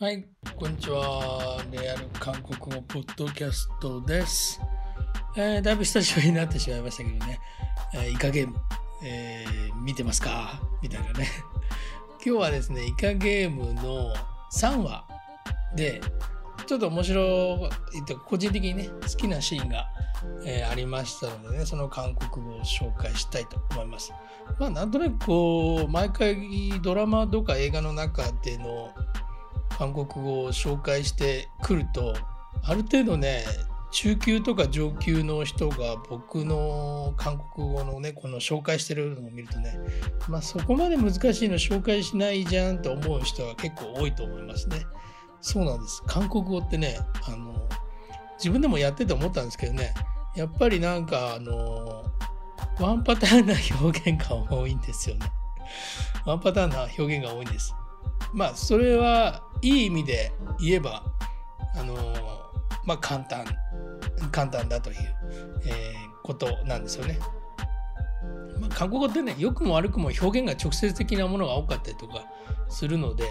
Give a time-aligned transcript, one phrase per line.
[0.00, 0.24] はい、
[0.56, 1.60] こんにちは。
[1.72, 4.60] レアル韓国語ポッドキャストです。
[5.36, 7.40] えーだいぶ久しぶりになってしまいましたけどね、
[7.94, 8.54] えーイカゲーム、
[9.02, 10.60] えー見てますか？
[10.82, 11.26] みたいなね。
[12.24, 14.14] 今日はですね、イカゲームの
[14.52, 15.04] 3話
[15.74, 16.00] で、
[16.68, 19.88] ちょっと面白いと個人的にね、好きなシーンが、
[20.46, 24.12] えーありましたのでね、その韓国語を紹介したいと思います。
[24.60, 28.94] まあ、なんとなくこう、毎回ドラマとか映画の中での
[29.78, 32.12] 韓国語を紹介してくると
[32.64, 33.44] ある程度ね
[33.92, 39.78] 中級とか上級の人が僕の韓国語のねこの紹介してるのを見るとね
[40.28, 44.84] まあそこまで難しいの紹介しないじゃんと思う人が結構多いと思いますね。
[45.40, 46.98] そうなんです韓国語ってね
[47.28, 47.68] あの
[48.38, 49.94] 自分でもやってて思ったんですけどね
[50.34, 52.04] やっぱりなんかあの
[52.80, 55.30] ワンパターンな表現が多いんですよね。
[56.26, 57.74] ワンパターンな表現が多いんです。
[58.32, 61.04] まあそれはいい意味で言えば
[61.76, 61.94] あの
[62.84, 63.44] まあ簡単
[64.30, 64.96] 簡単だという、
[65.66, 67.18] えーことなんですよね。
[68.60, 72.24] まあ、韓国語ってね良くも悪くも表現が直接的なものが多かったりとか
[72.68, 73.24] するので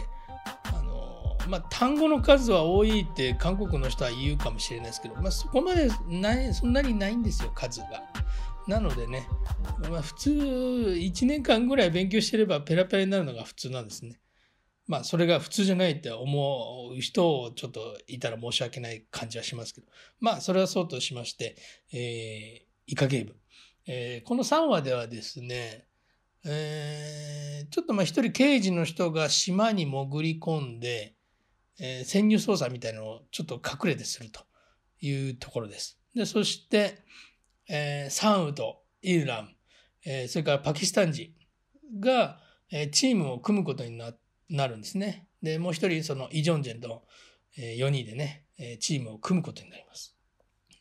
[0.74, 8.04] あのまあ単語の数は多いって韓国の人は言うかもしれないですけど、まあ、そこまでないそんなにないんですよ数が。
[8.68, 9.28] なのでね、
[9.90, 14.20] まあ、普通1年間ぐらい勉強してればペラペラになるのが普通なんですね。
[14.88, 19.88] まあそれが普通じゃないって思う人をちょっといたら申し訳ない感じはしますけど
[20.20, 21.56] まあそれはそうとしまして、
[21.94, 23.36] えーイカゲーム、
[23.86, 25.88] えーこの3話ではですね、
[26.46, 31.16] えーちょっとまあ一人刑事の人が島に潜り込んで、
[31.82, 34.40] えー潜入捜査みたいなのをちょっと隠れてすると
[35.02, 36.00] いうところです。
[36.16, 37.04] でそして、
[37.68, 39.50] えーサンウとイルラム、
[40.06, 41.30] えーそれからパキスタン人
[42.00, 42.40] が、
[42.72, 45.28] えーチームを組むことになってなるんですね。
[45.42, 47.06] で、もう一人、そのイ・ジョンジェンと、
[47.58, 50.16] え4人でね、えチームを組むことになります。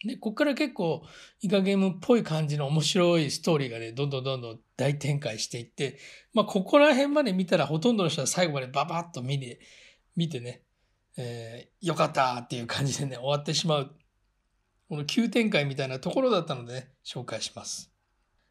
[0.04, 1.02] で、ここから結構、
[1.40, 5.98] イカゲームっぽい感じの面白いストーリーがね、どんどんどんどん大展開していって、
[6.32, 9.60] まあ、ここら辺まで見たら、ほとんどの人は最後までババッと見て、
[10.14, 10.62] 見てね、
[11.16, 13.96] えーよかったっていう感じでね、終わってしまう。
[14.88, 17.90] この急展開みたいなところだったので、ね、紹介します。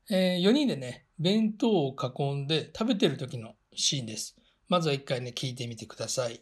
[0.10, 4.36] え4人でね、弁当を囲んで食べてる時のシーンです。
[4.69, 6.41] まずは一回ね、聞いてみてください。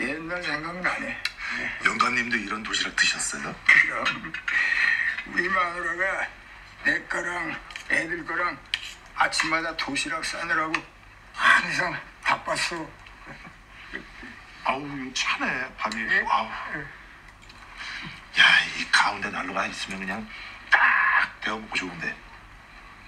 [0.00, 1.16] 옛날 생각나네.
[1.84, 3.54] 영감님도 이런 도시락 드셨어요?
[3.66, 4.32] 그럼
[5.32, 6.28] 우리 마누라가
[6.84, 7.58] 내 거랑
[7.90, 8.56] 애들 거랑
[9.16, 10.72] 아침마다 도시락 싸느라고
[11.32, 12.88] 항상 바빴어.
[14.64, 16.24] 아우 이거 차네 밤이 예?
[16.28, 16.46] 아우
[18.38, 20.28] 야이 가운데 난로가 있으면 그냥
[20.70, 22.14] 딱 데워 먹고 좋은데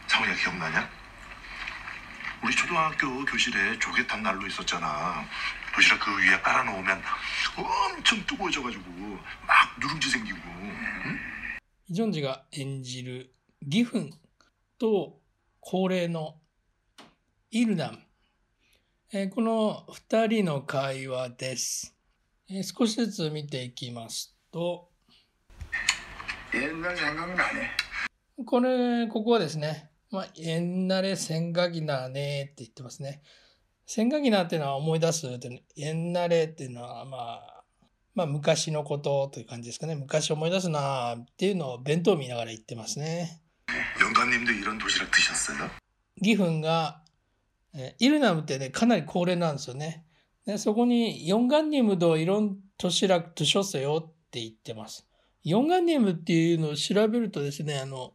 [0.09, 0.91] 상우야 기억나냐?
[2.45, 5.25] 우리 초등학교 교실에 조개탕 난로 있었잖아
[5.75, 7.03] 도시락 그 위에 깔아놓으면
[7.57, 8.83] 엄청 뜨거워져가지고
[9.47, 11.19] 막 누룽지 생기고 응?
[11.89, 14.11] イ・ジョンジが演じるギフン
[14.79, 15.19] と
[15.61, 16.37] 高齢の
[17.51, 17.99] イルナム。
[19.13, 21.97] えーこの2人の会話です、
[22.49, 24.89] えー少しずつ見ていきますと、
[26.55, 27.71] 옛날 생각나네.
[28.47, 33.22] これ、ここはですね、 まあ、エンナレセギナーねって言ってますね。
[33.86, 37.64] センギナーっていうのは思い出すってエンナっていうのは、まあ、
[38.16, 39.96] まあ、昔のことという感じですかね。
[39.96, 43.42] 昔思い出すなっていうのを弁当見ながら言ってますね。
[46.22, 47.02] 義憤が、
[47.76, 50.06] えイルナムってね、かなり高齢なんですよね。
[50.46, 55.06] でそこに、ヨンガンニムドイロントシラクトショセよって言ってます。
[55.44, 58.14] ヨンガンニムっていうのを調べるとですね、あの、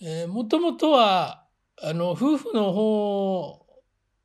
[0.00, 1.46] え、もともとは、
[1.82, 3.66] あの、夫婦の方、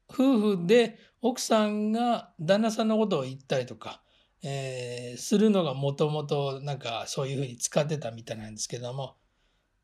[0.09, 4.01] 夫婦で奥さんが旦那さんのことを言ったりとか、
[4.43, 9.15] えーするのがもともとなんかそういうふうに使ってたみたいなんですけども、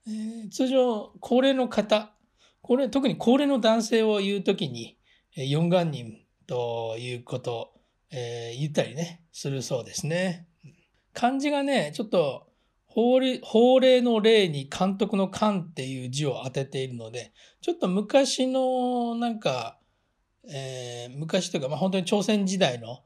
[0.08, 2.12] えー通常高齢の方
[2.62, 4.98] これ特に高齢の男性を言うときに、
[5.36, 7.74] えーヨンガンニムということ、
[8.12, 10.48] えー言ったりね、するそうですね。
[11.14, 12.47] 漢字がね、ちょっと
[12.97, 19.79] 法律法令の令に監督の監っていう字を当てているので、ちょっと昔のなんか、
[20.49, 23.03] えー昔というか、まあ、本当に朝鮮時代の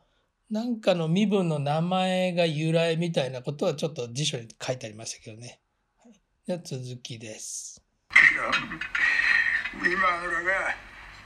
[0.50, 5.60] なんかの身分の名前が由来みたいなことはちょっと辞書に書いてありましたけどね。
[6.02, 7.82] はい、では続きです。
[8.08, 8.80] 그럼
[9.80, 10.74] 우리 마누라가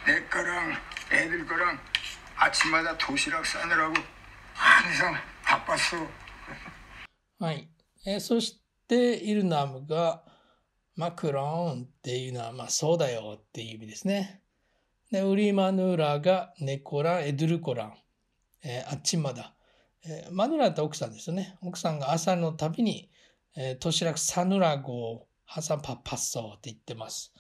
[0.06, 0.72] 내 거랑
[1.12, 1.78] 애들 거랑
[2.37, 3.94] 아침마다 도시락 싸느라고
[4.54, 5.14] 항상
[5.44, 6.08] 바빴어.
[7.38, 7.69] はい。
[8.05, 10.23] えーそして、イルナムが、
[10.95, 14.41] マクロンっていうのは、まあ、そうだよっていう意味ですね。
[15.11, 17.93] で、ウリマヌーラがネコラン、エドゥルコラン。
[18.63, 19.55] えー、あっちまだ。
[20.05, 21.57] えー、マヌラって奥さんですよね。
[21.61, 23.09] 奥さんが朝のたびに、
[23.57, 27.33] えー、トシラクサヌラゴハサンパパッソって言ってます。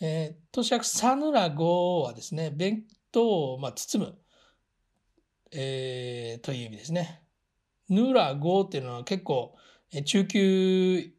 [0.00, 4.18] えー、トシラクサヌラゴはですね、弁当を、まあ、包む、
[5.52, 7.22] えー、という意味ですね。
[7.88, 9.54] ヌラゴっていうのは結構、
[10.04, 11.12] 中級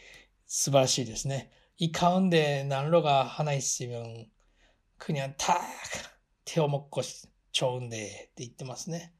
[0.46, 1.50] 素晴らしいですね。
[1.76, 4.30] 이 가운데 난로가 하나 있으면
[4.96, 5.60] 그냥 탁
[6.44, 7.02] 태워 먹고
[7.52, 8.00] 좋은데 っ
[8.34, 9.12] て言ってますね。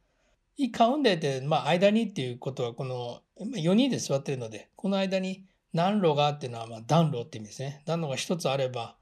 [0.56, 5.44] 이 가운데 ってまあ間にっていうことはこの4人で座ってるのでこの間に
[5.74, 7.82] 暖炉がっていうのはまあ暖炉って意味ですね。
[7.84, 8.96] 暖炉が一つあれば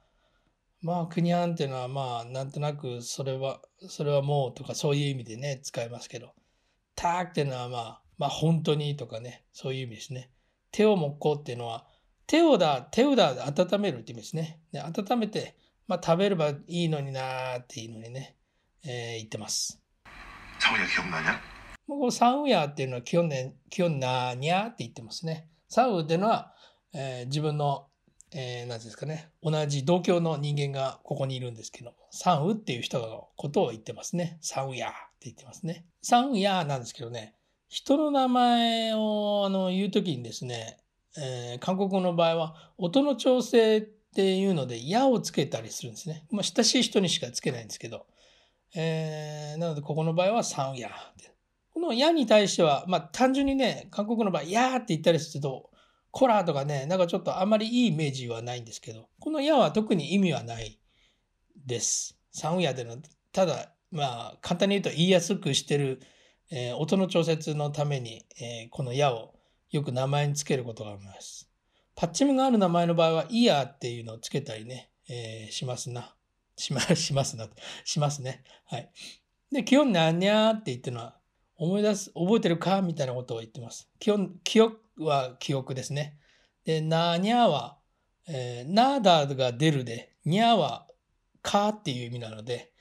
[0.82, 6.34] まあ、クニャンっていうのは、まあ、なんとなく、それは、それはもうとか、そういう意味でね、使いますけど、
[6.96, 10.32] ターっていうのは、まあ、まあ、本当にとかね、そういう意味ですね。
[10.72, 11.86] 手をもっこうっていうのは、
[12.26, 14.60] 手をだ、手をだ、温めるって意味ですね。
[14.72, 15.56] で温めて、
[15.88, 18.36] まあ、食べればいいのになーっていうのにね、
[18.84, 19.80] えー、言ってます。
[20.60, 25.48] サウヤ基本なにゃサウヤっていうのは基本,、ね、基本なにって言ってますね。
[25.68, 26.54] サウっていうのは、
[26.94, 27.88] えー、自分の
[28.34, 34.38] えー、何ですかね、同じ同郷の人間がここにいるんですけども、サウっていう人のことを言ってますね。
[34.42, 34.96] サウヤーって
[35.26, 35.86] 言ってますね。
[36.02, 37.36] サウヤーなんですけどね、
[37.68, 40.78] 人の名前をあの言うときにですね、
[41.18, 46.26] えー、韓国語の場合は音の調整っていうので「や」をつけたりするんですね。
[46.32, 48.06] まあ、親しい人にしかつけないんですけど、
[48.76, 51.32] えー、なのでここの場合は「サンヤーって」
[51.74, 55.70] この「や」に対しては、まあ、単純にね韓国の場合「や」って言ったりすると
[56.12, 60.80] 「コラー」とかねなんかちょっとあまりいいイメージはないんですけどこの「や」は特に意味はない
[61.66, 62.18] です。
[62.32, 62.98] サウンヤでの
[63.32, 66.02] ただまあ簡単に言うと言いやすくしてる、
[66.50, 69.36] えー、音の調節のために、えー、この「や」を
[69.70, 71.52] よく名前につけることがあります。
[71.96, 76.16] パッチムがある名前の場合は、イヤーっていうのをつけたりね、えー、しますな。
[76.58, 77.48] しま、 しますな。
[77.86, 78.44] しますね。
[78.66, 78.92] はい。
[79.52, 81.20] で、基本なにゃーって言ってるのは、
[81.56, 83.90] 思い出す、覚えてるかみたいなことを言ってます。
[84.00, 86.18] 基本、記憶は記憶ですね。
[86.66, 87.78] で、なにゃは、
[88.28, 90.88] えー、なだが出るで、にゃは
[91.42, 92.72] かっていう意味なので、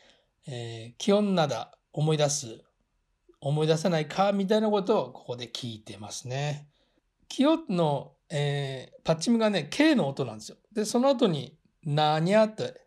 [0.46, 2.62] えー、基本なだ、思い出す、
[3.40, 6.68] 思い出さないかみたいなことをここで聞いてますね。
[7.28, 10.58] キヨの、えー、パッチムがね、K の音なんですよ。
[10.72, 12.80] で、その後に、なにゃって、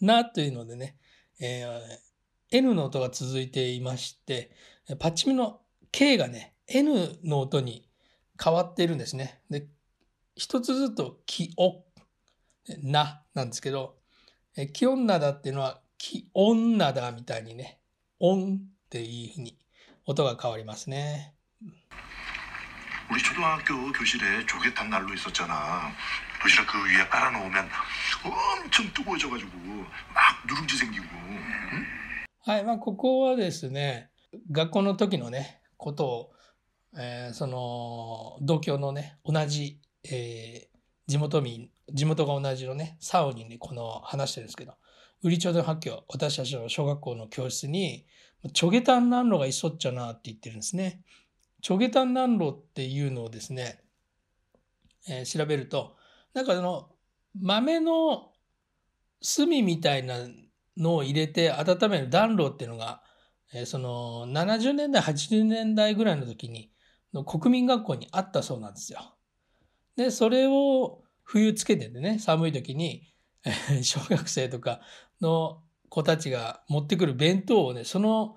[0.00, 0.96] なというのでね、
[1.40, 4.50] えー、N の音が続いていまして、
[4.98, 5.60] パッチムの
[5.90, 7.85] K がね、N の音に
[8.43, 9.39] 変わっているんですね。
[9.49, 9.67] で、
[10.35, 11.83] 一つずつ気お、
[12.83, 13.97] ななんですけど、
[14.57, 17.79] え気温なだっていうのは気温なだみたいにね、
[18.19, 18.59] 音っ
[18.89, 19.57] ていうふうに
[20.05, 21.35] 音が変わりますね。
[23.11, 25.91] 우리 초등학교 교실에 조개탕 난로 있었잖아.
[26.41, 27.69] 도시락 그 위에 깔아놓으면
[28.23, 29.51] 엄청 뜨거워져가지고
[30.13, 31.03] 막 누룽지 생기고.
[31.13, 31.85] 응?
[32.43, 34.09] はい、まあ、ここはですね、
[34.49, 36.31] 学校の時のね、ことを、
[36.98, 44.74] えー、その同居のね、同じ、えー、地元民、地元が同じのね、サオにね、この話してるんですけど、
[45.22, 48.06] ウリチョド発教、私たちの小学校の教室に、
[48.52, 51.02] チョゲタン南炉がいっそっちゃなって言ってるんですね。
[55.08, 55.96] えー、調べると、
[56.32, 56.90] なんかあの、
[57.38, 58.30] 豆の
[59.20, 60.26] 炭みたいな
[60.76, 63.02] のを入れて温める暖炉っていうのが、
[63.52, 66.70] えー、その70年代、80年代ぐらいの時に、
[67.12, 69.00] の国民学校にあったそうなんですよ。
[69.96, 73.12] で、それを冬つけててね、寒い時に、
[73.82, 74.80] 小学生とか
[75.20, 78.36] の子たちが持ってくる弁当をね、その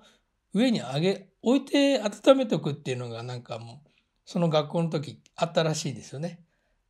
[0.54, 3.90] 上にあげ、置いて温めておくっていうのがなんかもう、
[4.24, 6.44] その学校の時あったらしいですよね。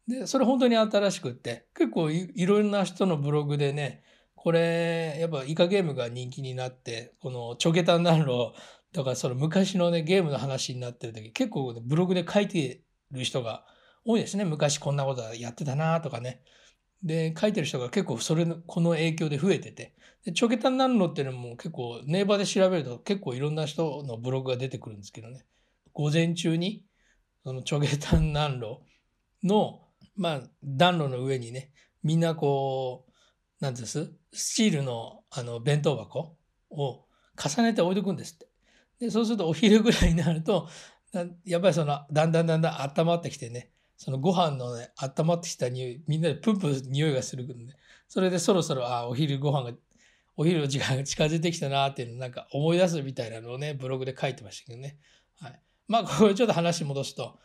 [0.07, 4.03] で、それ本当に新しくって、結構いろんな人のブログでね、
[4.35, 8.55] これ、やっぱイカゲームが人気になって、このチョゲタン暖炉
[8.93, 13.65] とからその昔のね、ゲームの話になってる時、結構、ね、ブログで書いてる人が
[14.05, 14.45] 多いですね。
[14.45, 16.43] 昔こんなことやってたなとかね。
[17.03, 19.95] で、書いてる人が結構それの、この影響で増えてて。
[20.25, 25.47] で、チョゲタン暖炉っていうのも結構、ネイバーで調べると結構いろんな人のブログが出てくるんですけどね。
[25.93, 26.85] 午前中に、
[27.45, 28.83] そのチョゲタン暖炉
[29.43, 33.11] の、まあ、暖炉の上にね、みんなこう、
[33.61, 34.13] なんです？
[34.33, 36.37] スチールのあの弁当箱
[36.71, 37.05] を
[37.37, 38.50] 重ねて置いとくんですって。
[39.01, 40.69] で、そうするとお昼ぐらいになると、
[41.45, 47.75] やっぱりその、だんだんだんだん温まってきてね、そのご飯のね、温まってきた匂い、みんなでプンプン匂いがするんで、
[48.09, 49.77] それでそろそろ、あ、お昼ご飯が、
[50.37, 54.99] お昼の時間が近づいてきたなっていうのをなんか思い出すみたいなのをね、ブログで書いてましたけどね。
[55.41, 55.61] はい。
[55.89, 57.39] まあ、これちょっと話戻すと、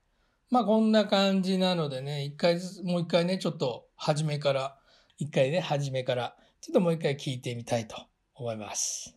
[0.52, 4.78] まあこんな感じなのでね、一回ずつ、もう一回ね、ちょっと初めから、
[5.18, 7.96] 一回ね、初めから、ちょっともう一回聞いてみたいと
[8.36, 9.16] 思います。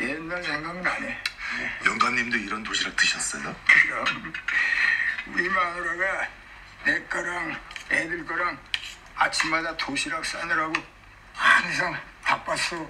[0.00, 1.16] 옛날생각나네
[1.85, 4.33] 영감님도 이런 도시락 드셨어요 그럼
[5.27, 6.27] 우리 마누라가
[6.83, 7.59] 내 거랑
[7.91, 8.57] 애들 거랑
[9.15, 10.73] 아침마다 도시락 싸느라고
[11.33, 12.89] 항상 바빴어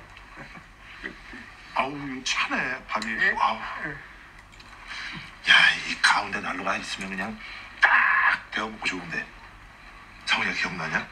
[1.76, 3.60] 아우 차네 밤이 아우.
[5.50, 5.54] 야,
[5.88, 7.40] 이 가운데 난로가 있으면 그냥
[7.80, 9.26] 딱 데워 먹고 좋은데.
[10.26, 11.08] 상훈이가 기억나냐?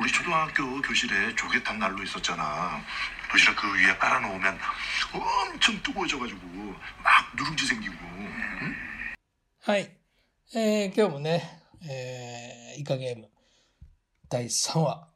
[0.00, 2.82] 우리 초등학교 교실에 조개탕 난로 있었잖아.
[3.30, 4.58] 도시락 그 위에 깔아놓으면
[5.12, 6.40] 엄청 뜨거워져가지고
[7.02, 7.94] 막 누룽지 생기고.
[7.94, 8.74] 응?
[9.62, 9.94] はい。
[10.54, 13.28] えー、今日もね、えー、イカゲーム
[14.28, 15.08] 第3話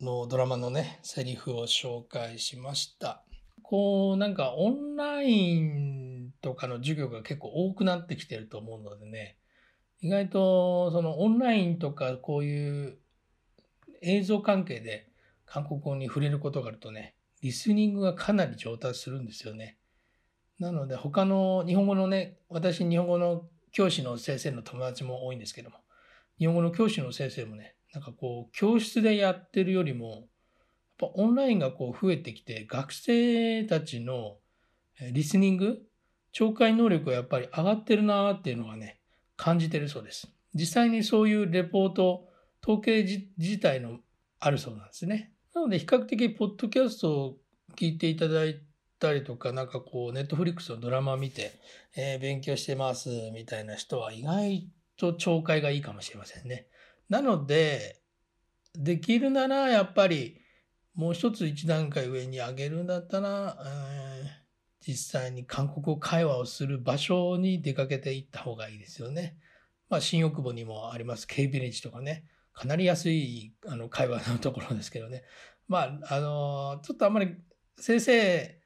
[0.00, 3.24] のドラマのね、セリフを紹介しました。
[3.62, 9.38] こう、なんかオンラインとかの授業が結構多くなってきてると思うのでね、
[10.02, 12.98] 意外とそのオンラインとかこういう
[14.01, 15.09] 映像関係で
[15.45, 19.77] 韓国語に触れることがあるとね、リスニングがかなり上達するんですよね。
[20.59, 25.77] なので他の日本語のね、私日本語の教師の先生の友達も多いんですけども、
[26.39, 30.25] 日本語の教師の先生もね、なんかこう教室でやってるよりもやっ
[30.97, 34.37] ぱオンラインがこう増えてきて、学生たちの
[35.11, 35.79] リスニング、
[36.31, 38.99] 聴解能力がやっぱり上がってるなっていうのがね、
[39.35, 40.27] 感じてるそうです。
[40.55, 42.26] 実際にそういうレポート、
[42.67, 43.03] 統計
[43.37, 43.99] 自体の
[44.39, 45.31] あるそうなんですね。
[45.55, 47.37] なので比較的ポッドキャストを
[47.77, 48.61] 聞いていただい
[48.99, 51.53] たりとか、なんかこう、ネットフリックスのドラマ見て、
[51.95, 56.67] えー、勉強してますみたいな人は意外と聴解がいいかもしれませんね。
[57.07, 58.01] なので、
[58.73, 60.41] できるならやっぱり
[60.93, 69.37] もう一つ一段階上に上げるんだったら、えー、実際に韓国語会話をする場所に出かけていった方がいいですよね。
[69.89, 72.25] まあ、新大久保にもあります、K ビレッジとかね、
[72.57, 75.23] かなり安いあの会話のところですけどね。
[75.69, 77.35] まあ、あのちょっとあんまり
[77.77, 78.59] 先生、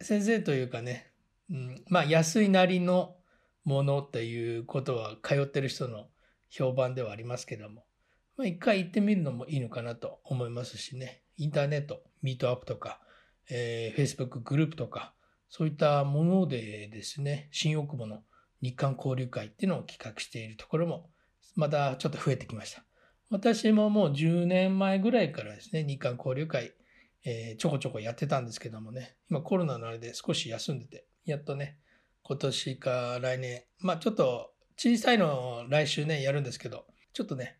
[0.00, 1.12] 先生というかね、
[1.50, 3.18] うん、まあ、安いなりの
[3.64, 6.08] ものっていうことは通ってる人の
[6.48, 7.84] 評判ではありますけども、
[8.38, 11.22] まあ、一回行ってみるのもいいのかなと思いますしね。
[11.36, 13.02] インターネット、ミートアップとか、
[13.50, 15.14] えー、Facebook グループとか、
[15.50, 18.22] そういったものでですね、新大久保の
[18.62, 21.10] 日韓交流会っていうのを企画しているところも、
[21.56, 22.86] またちょっと増えてきました。
[23.32, 26.74] 私ももう10年前ぐらいからですね、日韓交流会、
[27.24, 31.78] えーちょこちょこやってたんですけどもね、今コロナのあれで少し休んでて、やっとね、
[32.24, 36.84] 今年か来年、まあちょっと小さいのを来週ね、やるんですけど、
[37.14, 37.56] ちょっとね、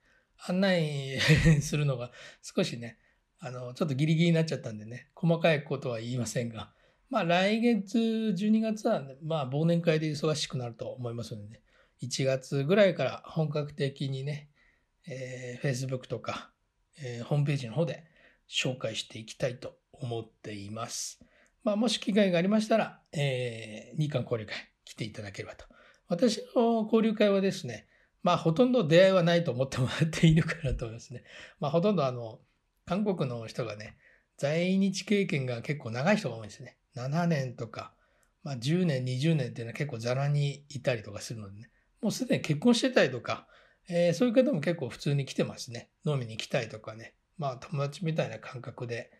[0.46, 1.18] 案内
[1.62, 2.10] するのが
[2.42, 2.98] 少しね、
[3.38, 6.70] あの、ちょっとギリギリになっちゃったんでね、細かいことは言いませんが、
[7.08, 11.62] まあ来月、12月は、ね、まあ忘年会で忙しくなると思いますのでね、
[12.02, 14.50] 1月ぐらいから本格的にね、
[15.06, 16.50] えー Facebook とか、
[17.02, 18.04] えーホームページの方で
[18.48, 21.20] 紹介していきたいと思っています。
[21.64, 24.54] まあ、もし機会がありましたら、えー日韓交流会
[24.84, 25.64] 来ていただければと。
[26.08, 27.86] 私の交流会はですね、
[28.22, 31.24] まあ、ほとんど出会いはないと思ってもらっているかなと思いますね。
[31.58, 32.40] まあ、ほとんどあの、
[32.84, 33.96] 韓国の人がね、
[34.36, 36.76] 在日経験が結構長い人が多いんですね。
[36.96, 37.94] 7年とか、
[38.44, 43.46] まあ、10年、20年っていうのは結構ザラにいたりとかするのでね、もうすでに結婚してたりとか、
[43.88, 45.90] えーそういう方も結構普通に来てますね。
[46.04, 47.14] 飲みに来たりとかね。
[47.38, 49.10] まあ友達みたいな感覚で、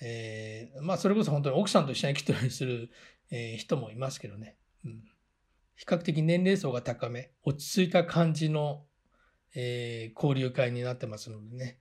[0.00, 2.90] えーまあそれこそ本当に奥さんと一緒に来たりする、
[3.30, 4.56] えー人もいますけどね。
[4.84, 5.02] うん、
[5.76, 8.84] 比較的年齢層が高め、落ち着いた感じの、
[9.54, 11.78] えー交流会になってますのでね。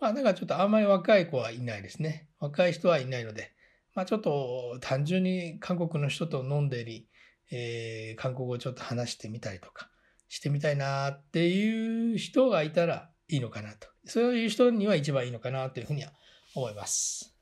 [0.00, 2.28] まあだからちょっとあんまり若い子はいないですね。
[2.38, 3.52] 若い人はいないので、
[3.94, 7.08] まあちょっと単純に韓国の人と飲んでり、
[7.50, 9.90] えー韓国語をちょっと話してみたりとか
[10.32, 13.86] してみたいなっていう人がいたらいいのかなと。
[14.06, 16.12] そういう人には一番いいのかなというふうには
[16.54, 17.36] 思います。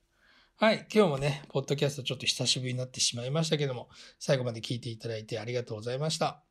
[0.57, 0.89] はい。
[0.93, 6.43] 今日もね、ポッドキャストちょっと久しぶりになってしまいましたけども、最後まで聞いていただいてありがとうございました。